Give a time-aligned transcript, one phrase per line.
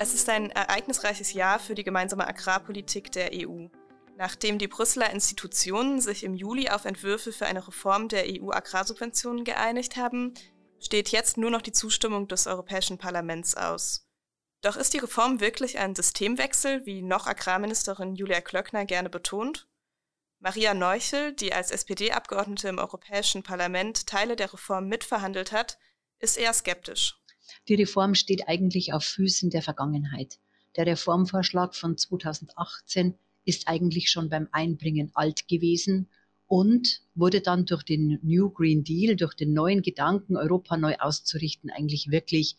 [0.00, 3.66] Es ist ein ereignisreiches Jahr für die gemeinsame Agrarpolitik der EU.
[4.16, 9.96] Nachdem die Brüsseler Institutionen sich im Juli auf Entwürfe für eine Reform der EU-Agrarsubventionen geeinigt
[9.96, 10.34] haben,
[10.78, 14.08] steht jetzt nur noch die Zustimmung des Europäischen Parlaments aus.
[14.60, 19.66] Doch ist die Reform wirklich ein Systemwechsel, wie noch Agrarministerin Julia Klöckner gerne betont?
[20.38, 25.76] Maria Neuchel, die als SPD-Abgeordnete im Europäischen Parlament Teile der Reform mitverhandelt hat,
[26.20, 27.18] ist eher skeptisch.
[27.68, 30.38] Die Reform steht eigentlich auf Füßen der Vergangenheit.
[30.76, 36.08] Der Reformvorschlag von 2018 ist eigentlich schon beim Einbringen alt gewesen
[36.46, 41.70] und wurde dann durch den New Green Deal, durch den neuen Gedanken, Europa neu auszurichten,
[41.70, 42.56] eigentlich wirklich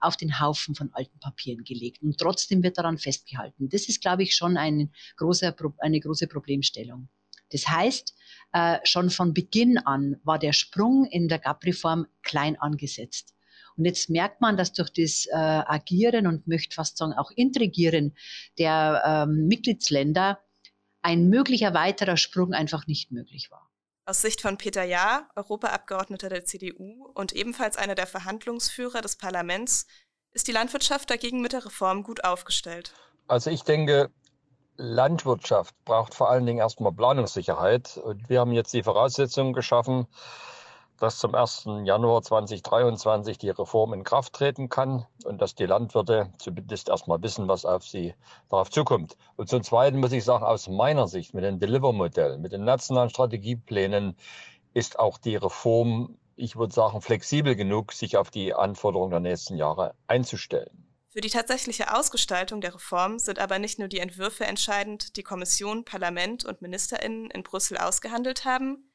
[0.00, 2.02] auf den Haufen von alten Papieren gelegt.
[2.02, 3.68] Und trotzdem wird daran festgehalten.
[3.68, 7.08] Das ist, glaube ich, schon ein großer, eine große Problemstellung.
[7.50, 8.14] Das heißt,
[8.52, 13.34] äh, schon von Beginn an war der Sprung in der GAP-Reform klein angesetzt.
[13.76, 18.16] Und jetzt merkt man, dass durch das äh, Agieren und möchte fast sagen auch Intrigieren
[18.58, 20.38] der ähm, Mitgliedsländer
[21.02, 23.68] ein möglicher weiterer Sprung einfach nicht möglich war.
[24.04, 29.86] Aus Sicht von Peter Jahr, Europaabgeordneter der CDU und ebenfalls einer der Verhandlungsführer des Parlaments,
[30.32, 32.92] ist die Landwirtschaft dagegen mit der Reform gut aufgestellt.
[33.28, 34.10] Also ich denke,
[34.76, 37.96] Landwirtschaft braucht vor allen Dingen erstmal Planungssicherheit.
[37.98, 40.06] Und wir haben jetzt die Voraussetzungen geschaffen,
[41.02, 41.64] dass zum 1.
[41.82, 47.48] Januar 2023 die Reform in Kraft treten kann und dass die Landwirte zumindest erstmal wissen,
[47.48, 48.14] was auf sie
[48.50, 49.16] darauf zukommt.
[49.34, 53.10] Und zum Zweiten muss ich sagen, aus meiner Sicht mit dem Deliver-Modell, mit den nationalen
[53.10, 54.16] Strategieplänen
[54.74, 59.56] ist auch die Reform, ich würde sagen, flexibel genug, sich auf die Anforderungen der nächsten
[59.56, 60.86] Jahre einzustellen.
[61.08, 65.84] Für die tatsächliche Ausgestaltung der Reform sind aber nicht nur die Entwürfe entscheidend, die Kommission,
[65.84, 68.91] Parlament und Ministerinnen in Brüssel ausgehandelt haben,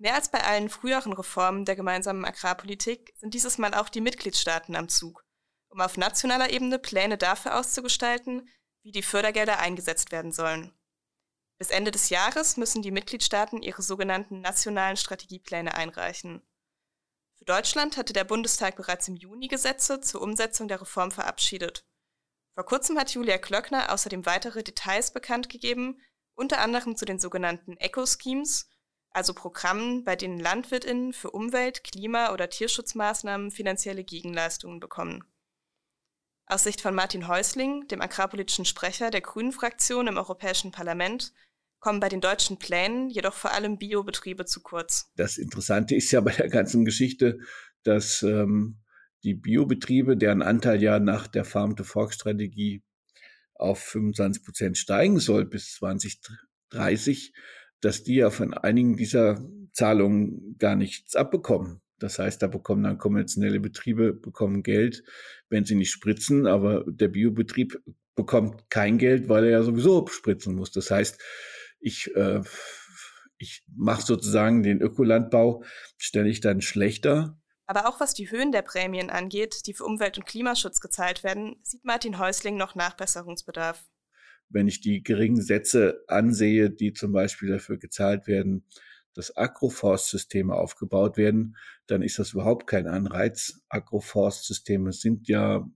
[0.00, 4.74] Mehr als bei allen früheren Reformen der gemeinsamen Agrarpolitik sind dieses Mal auch die Mitgliedstaaten
[4.74, 5.26] am Zug,
[5.68, 8.48] um auf nationaler Ebene Pläne dafür auszugestalten,
[8.82, 10.72] wie die Fördergelder eingesetzt werden sollen.
[11.58, 16.40] Bis Ende des Jahres müssen die Mitgliedstaaten ihre sogenannten nationalen Strategiepläne einreichen.
[17.36, 21.84] Für Deutschland hatte der Bundestag bereits im Juni Gesetze zur Umsetzung der Reform verabschiedet.
[22.54, 26.00] Vor kurzem hat Julia Klöckner außerdem weitere Details bekannt gegeben,
[26.34, 28.66] unter anderem zu den sogenannten Eco-Schemes,
[29.12, 35.24] also Programmen, bei denen Landwirtinnen für Umwelt-, Klima- oder Tierschutzmaßnahmen finanzielle Gegenleistungen bekommen.
[36.46, 41.32] Aus Sicht von Martin Häusling, dem agrarpolitischen Sprecher der Grünen-Fraktion im Europäischen Parlament,
[41.78, 45.10] kommen bei den deutschen Plänen jedoch vor allem Biobetriebe zu kurz.
[45.16, 47.38] Das Interessante ist ja bei der ganzen Geschichte,
[47.84, 48.80] dass ähm,
[49.22, 52.82] die Biobetriebe, deren Anteil ja nach der Farm-to-Fork-Strategie
[53.54, 57.32] auf 25 Prozent steigen soll bis 2030,
[57.80, 59.40] dass die ja von einigen dieser
[59.72, 61.80] Zahlungen gar nichts abbekommen.
[61.98, 65.04] Das heißt, da bekommen dann konventionelle Betriebe bekommen Geld,
[65.48, 67.78] wenn sie nicht spritzen, aber der Biobetrieb
[68.14, 70.72] bekommt kein Geld, weil er ja sowieso spritzen muss.
[70.72, 71.20] Das heißt,
[71.78, 72.40] ich, äh,
[73.38, 75.62] ich mache sozusagen den Ökolandbau,
[75.98, 77.38] stelle ich dann schlechter.
[77.66, 81.56] Aber auch was die Höhen der Prämien angeht, die für Umwelt- und Klimaschutz gezahlt werden,
[81.62, 83.84] sieht Martin Häusling noch Nachbesserungsbedarf
[84.50, 88.64] wenn ich die geringen Sätze ansehe, die zum Beispiel dafür gezahlt werden,
[89.14, 91.56] dass Agroforstsysteme aufgebaut werden,
[91.86, 93.60] dann ist das überhaupt kein Anreiz.
[93.68, 95.68] Agroforstsysteme sind ja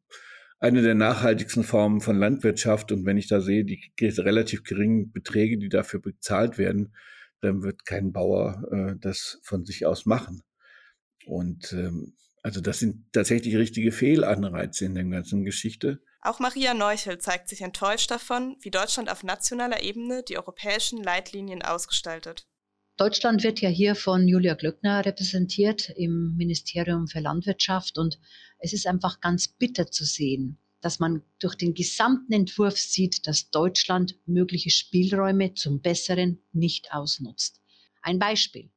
[0.60, 2.92] eine der nachhaltigsten Formen von Landwirtschaft.
[2.92, 6.94] Und wenn ich da sehe, die relativ geringen Beträge, die dafür bezahlt werden,
[7.40, 10.42] dann wird kein Bauer äh, das von sich aus machen.
[11.26, 16.02] Und ähm, also das sind tatsächlich richtige Fehlanreize in der ganzen Geschichte.
[16.26, 21.60] Auch Maria Neuchel zeigt sich enttäuscht davon, wie Deutschland auf nationaler Ebene die europäischen Leitlinien
[21.60, 22.46] ausgestaltet.
[22.96, 28.18] Deutschland wird ja hier von Julia Glöckner repräsentiert im Ministerium für Landwirtschaft und
[28.58, 33.50] es ist einfach ganz bitter zu sehen, dass man durch den gesamten Entwurf sieht, dass
[33.50, 37.60] Deutschland mögliche Spielräume zum Besseren nicht ausnutzt.
[38.00, 38.70] Ein Beispiel.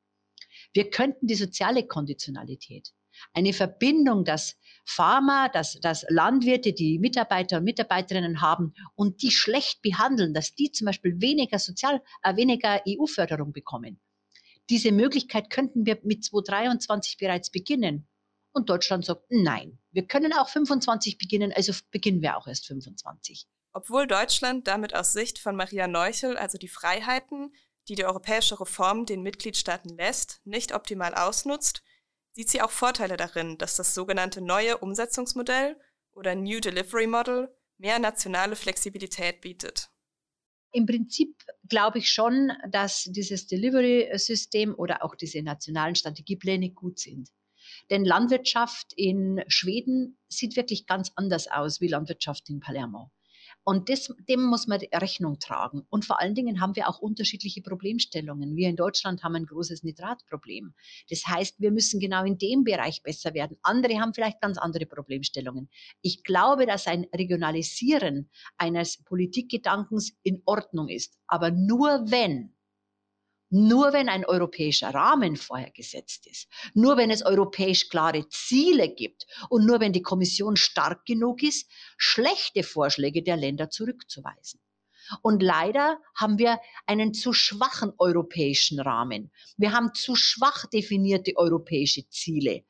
[0.73, 2.91] Wir könnten die soziale Konditionalität,
[3.33, 9.81] eine Verbindung, dass Farmer, dass, dass Landwirte, die Mitarbeiter und Mitarbeiterinnen haben und die schlecht
[9.81, 13.99] behandeln, dass die zum Beispiel weniger Sozial, äh, weniger EU-Förderung bekommen.
[14.69, 18.07] Diese Möglichkeit könnten wir mit 2023 bereits beginnen.
[18.53, 23.45] Und Deutschland sagt, nein, wir können auch 25 beginnen, also beginnen wir auch erst 25.
[23.73, 27.53] Obwohl Deutschland damit aus Sicht von Maria Neuchel also die Freiheiten,
[27.87, 31.83] die die europäische Reform den Mitgliedstaaten lässt, nicht optimal ausnutzt,
[32.37, 35.75] sieht sie auch Vorteile darin, dass das sogenannte neue Umsetzungsmodell
[36.11, 39.89] oder New Delivery Model mehr nationale Flexibilität bietet.
[40.71, 41.35] Im Prinzip
[41.67, 47.27] glaube ich schon, dass dieses Delivery-System oder auch diese nationalen Strategiepläne gut sind.
[47.89, 53.09] Denn Landwirtschaft in Schweden sieht wirklich ganz anders aus wie Landwirtschaft in Palermo.
[53.69, 55.85] Und das, dem muss man Rechnung tragen.
[55.89, 58.55] Und vor allen Dingen haben wir auch unterschiedliche Problemstellungen.
[58.55, 60.73] Wir in Deutschland haben ein großes Nitratproblem.
[61.09, 63.57] Das heißt, wir müssen genau in dem Bereich besser werden.
[63.63, 65.67] Andere haben vielleicht ganz andere Problemstellungen.
[66.01, 71.19] Ich glaube, dass ein Regionalisieren eines Politikgedankens in Ordnung ist.
[71.27, 72.53] Aber nur wenn
[73.49, 79.25] nur wenn ein europäischer Rahmen vorher gesetzt ist, nur wenn es europäisch klare Ziele gibt
[79.49, 84.59] und nur wenn die Kommission stark genug ist, schlechte Vorschläge der Länder zurückzuweisen.
[85.21, 89.31] Und leider haben wir einen zu schwachen europäischen Rahmen.
[89.55, 92.65] Wir haben zu schwach definierte europäische Ziele.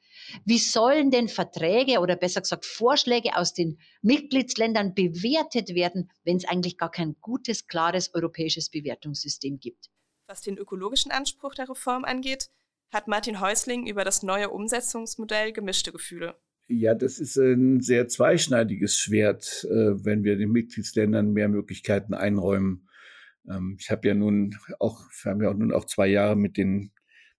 [0.46, 6.46] Wie sollen denn Verträge oder besser gesagt Vorschläge aus den Mitgliedsländern bewertet werden, wenn es
[6.46, 9.90] eigentlich gar kein gutes, klares europäisches Bewertungssystem gibt?
[10.28, 12.50] Was den ökologischen Anspruch der Reform angeht,
[12.92, 16.36] hat Martin Häusling über das neue Umsetzungsmodell gemischte Gefühle.
[16.68, 22.90] Ja, das ist ein sehr zweischneidiges Schwert, äh, wenn wir den Mitgliedsländern mehr Möglichkeiten einräumen.
[23.50, 26.58] Ähm, ich habe ja nun auch, wir haben ja auch nun auch zwei Jahre mit
[26.58, 26.92] den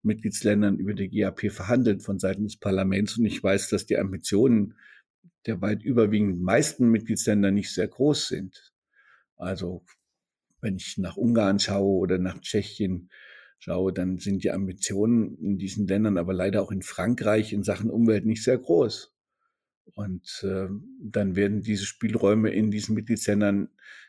[0.02, 4.76] Mitgliedsländern über die GAP verhandelt von Seiten des Parlaments und ich weiß, dass die Ambitionen
[5.44, 8.72] der weit überwiegend meisten Mitgliedsländer nicht sehr groß sind.
[9.36, 9.84] Also
[10.60, 13.10] wenn ich nach Ungarn schaue oder nach Tschechien
[13.58, 17.90] schaue, dann sind die Ambitionen in diesen Ländern, aber leider auch in Frankreich in Sachen
[17.90, 19.14] Umwelt nicht sehr groß.
[19.94, 20.68] Und äh,
[21.02, 23.68] dann werden diese Spielräume in diesen Mitgliedsländern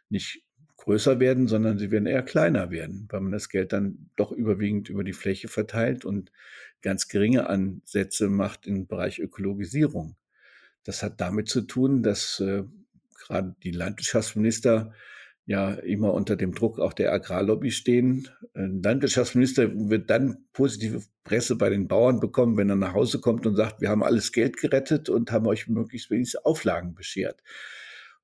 [0.09, 0.43] nicht
[0.77, 4.89] größer werden, sondern sie werden eher kleiner werden, weil man das Geld dann doch überwiegend
[4.89, 6.31] über die Fläche verteilt und
[6.81, 10.15] ganz geringe Ansätze macht im Bereich Ökologisierung.
[10.83, 12.63] Das hat damit zu tun, dass äh,
[13.19, 14.93] gerade die Landwirtschaftsminister
[15.49, 18.29] ja immer unter dem Druck auch der Agrarlobby stehen.
[18.53, 23.47] Ein Landwirtschaftsminister wird dann positive Presse bei den Bauern bekommen, wenn er nach Hause kommt
[23.47, 27.41] und sagt, wir haben alles Geld gerettet und haben euch möglichst wenig Auflagen beschert.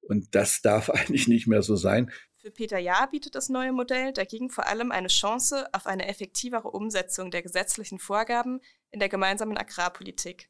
[0.01, 2.12] Und das darf eigentlich nicht mehr so sein.
[2.36, 6.69] Für Peter Jahr bietet das neue Modell dagegen vor allem eine Chance auf eine effektivere
[6.69, 8.62] Umsetzung der gesetzlichen Vorgaben
[8.92, 10.48] in der gemeinsamen Agrarpolitik.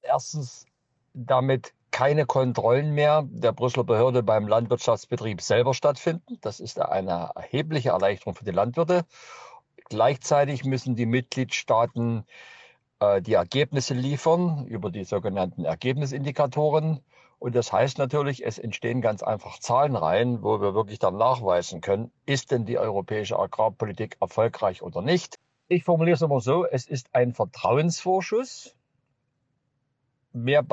[0.00, 0.64] Erstens,
[1.12, 6.36] damit keine Kontrollen mehr der Brüsseler Behörde beim Landwirtschaftsbetrieb selber stattfinden.
[6.42, 9.06] Das ist eine erhebliche Erleichterung für die Landwirte.
[9.88, 12.26] Gleichzeitig müssen die Mitgliedstaaten
[13.00, 17.00] äh, die Ergebnisse liefern über die sogenannten Ergebnisindikatoren.
[17.38, 22.12] Und das heißt natürlich, es entstehen ganz einfach Zahlenreihen, wo wir wirklich dann nachweisen können,
[22.26, 25.38] ist denn die europäische Agrarpolitik erfolgreich oder nicht.
[25.68, 28.75] Ich formuliere es immer so, es ist ein Vertrauensvorschuss
[30.36, 30.64] mehr,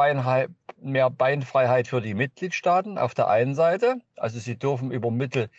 [0.82, 4.00] mehr Beinfreiheit für die Mitgliedstaaten auf der einen Seite.
[4.18, 5.50] Also sie dürfen über Mittel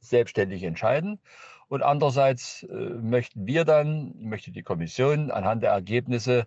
[0.00, 1.20] selbstständig entscheiden.
[1.68, 6.46] Und andererseits äh, möchten wir dann, möchte die Kommission anhand der Ergebnisse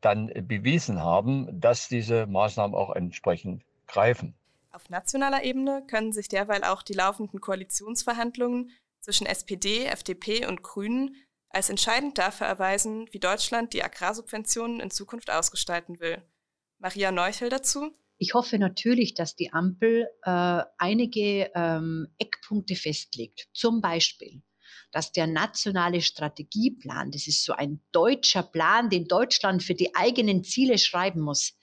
[0.00, 4.34] dann bewiesen haben, dass diese Maßnahmen auch entsprechend greifen.
[4.72, 8.70] Auf nationaler Ebene können sich derweil auch die laufenden Koalitionsverhandlungen
[9.00, 11.14] zwischen SPD, FDP und Grünen
[11.54, 16.22] als entscheidend dafür erweisen, wie Deutschland die Agrarsubventionen in Zukunft ausgestalten will.
[16.78, 17.92] Maria Neuchel dazu.
[18.18, 23.48] Ich hoffe natürlich, dass die Ampel äh, einige ähm, Eckpunkte festlegt.
[23.52, 24.42] Zum Beispiel,
[24.90, 30.44] dass der nationale Strategieplan, das ist so ein deutscher Plan, den Deutschland für die eigenen
[30.44, 31.54] Ziele schreiben muss,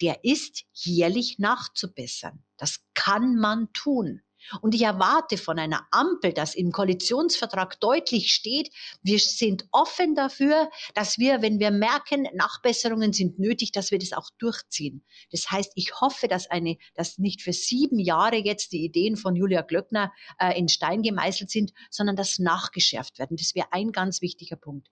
[0.00, 2.44] der ist jährlich nachzubessern.
[2.56, 4.22] Das kann man tun.
[4.60, 8.70] Und ich erwarte von einer Ampel, dass im Koalitionsvertrag deutlich steht,
[9.02, 14.12] wir sind offen dafür, dass wir, wenn wir merken, Nachbesserungen sind nötig, dass wir das
[14.12, 15.04] auch durchziehen.
[15.30, 19.36] Das heißt, ich hoffe, dass eine, dass nicht für sieben Jahre jetzt die Ideen von
[19.36, 23.36] Julia Glöckner äh, in Stein gemeißelt sind, sondern dass nachgeschärft werden.
[23.36, 24.88] Das wäre ein ganz wichtiger Punkt.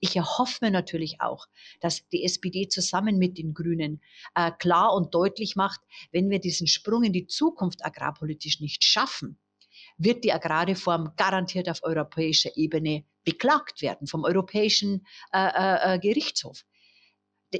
[0.00, 1.46] Ich erhoffe mir natürlich auch,
[1.80, 4.00] dass die SPD zusammen mit den Grünen
[4.34, 5.80] äh, klar und deutlich macht,
[6.10, 9.38] wenn wir diesen Sprung in die Zukunft agrarpolitisch nicht schaffen,
[9.98, 16.64] wird die Agrarreform garantiert auf europäischer Ebene beklagt werden vom Europäischen äh, äh, äh Gerichtshof.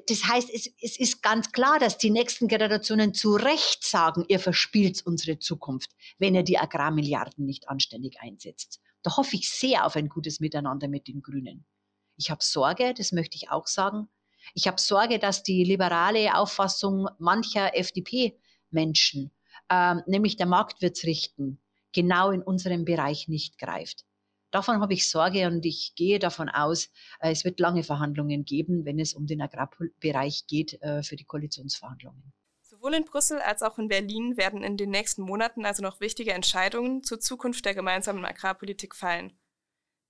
[0.07, 4.39] Das heißt, es, es, ist ganz klar, dass die nächsten Generationen zu Recht sagen, ihr
[4.39, 8.81] verspielt unsere Zukunft, wenn ihr die Agrarmilliarden nicht anständig einsetzt.
[9.03, 11.67] Da hoffe ich sehr auf ein gutes Miteinander mit den Grünen.
[12.21, 14.07] Ich habe Sorge, das möchte ich auch sagen.
[14.53, 19.31] Ich habe Sorge, dass die liberale Auffassung mancher FDP-Menschen,
[19.71, 21.59] äh, nämlich der Markt wird's richten,
[21.95, 24.05] genau in unserem Bereich nicht greift.
[24.51, 28.85] Davon habe ich Sorge und ich gehe davon aus, äh, es wird lange Verhandlungen geben,
[28.85, 32.35] wenn es um den Agrarbereich geht äh, für die Koalitionsverhandlungen.
[32.61, 36.35] Sowohl in Brüssel als auch in Berlin werden in den nächsten Monaten also noch wichtige
[36.35, 39.40] Entscheidungen zur Zukunft der gemeinsamen Agrarpolitik fallen.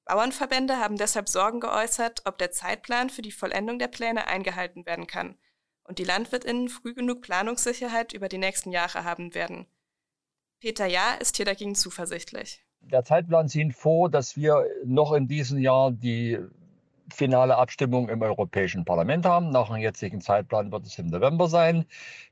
[0.05, 5.07] Bauernverbände haben deshalb Sorgen geäußert, ob der Zeitplan für die Vollendung der Pläne eingehalten werden
[5.07, 5.37] kann
[5.85, 9.67] und die Landwirtinnen früh genug Planungssicherheit über die nächsten Jahre haben werden.
[10.61, 12.65] Peter Jahr ist hier dagegen zuversichtlich.
[12.81, 16.39] Der Zeitplan sieht vor, dass wir noch in diesem Jahr die
[17.13, 19.51] finale Abstimmung im Europäischen Parlament haben.
[19.51, 21.85] Nach dem jetzigen Zeitplan wird es im November sein.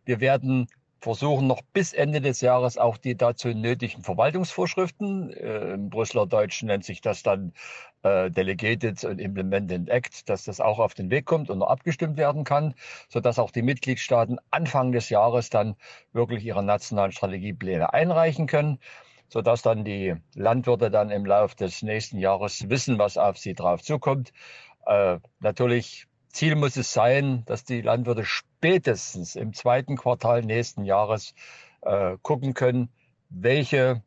[0.04, 0.68] Wir werden
[1.00, 6.62] versuchen noch bis Ende des Jahres auch die dazu nötigen Verwaltungsvorschriften, äh, im Brüsseler Deutsch
[6.62, 7.52] nennt sich das dann
[8.02, 12.16] äh, Delegated und Implemented Act, dass das auch auf den Weg kommt und noch abgestimmt
[12.16, 12.74] werden kann,
[13.08, 15.76] sodass auch die Mitgliedstaaten Anfang des Jahres dann
[16.12, 18.78] wirklich ihre nationalen Strategiepläne einreichen können
[19.30, 23.82] sodass dann die Landwirte dann im Laufe des nächsten Jahres wissen, was auf sie drauf
[23.82, 24.32] zukommt.
[24.86, 31.34] Äh, natürlich Ziel muss es sein, dass die Landwirte spätestens im zweiten Quartal nächsten Jahres
[31.82, 32.90] äh, gucken können,
[33.30, 34.02] welche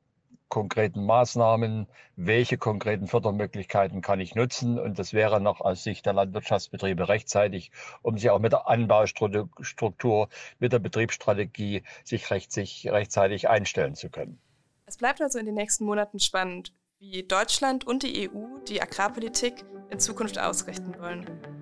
[0.51, 4.78] konkreten Maßnahmen, welche konkreten Fördermöglichkeiten kann ich nutzen.
[4.78, 7.72] Und das wäre noch aus Sicht der Landwirtschaftsbetriebe rechtzeitig,
[8.04, 10.28] um sich auch mit der Anbaustruktur,
[10.60, 14.40] mit der Betriebsstrategie sich rechtzeitig einstellen zu können.
[14.86, 19.66] Es bleibt also in den nächsten Monaten spannend, wie Deutschland und die EU die Agrarpolitik
[19.90, 21.61] in Zukunft ausrichten wollen.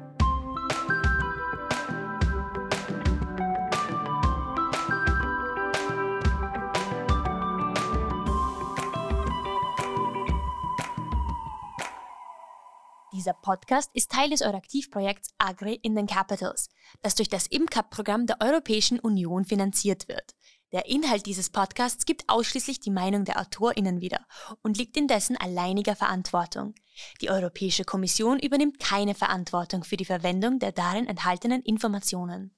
[13.12, 16.70] Dieser Podcast ist Teil des Euraktiv-Projekts Agri in den Capitals,
[17.02, 20.36] das durch das IMCAP-Programm der Europäischen Union finanziert wird.
[20.72, 24.28] Der Inhalt dieses Podcasts gibt ausschließlich die Meinung der AutorInnen wieder
[24.62, 26.76] und liegt in dessen alleiniger Verantwortung.
[27.22, 32.56] Die Europäische Kommission übernimmt keine Verantwortung für die Verwendung der darin enthaltenen Informationen.